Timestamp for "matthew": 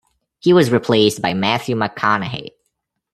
1.35-1.75